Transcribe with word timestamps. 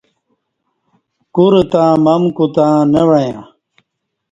کور 1.35 1.53
تں 1.71 1.87
مم 2.03 2.23
کوتں 2.35 2.75
نہ 2.91 3.01
وعیاں 3.09 3.43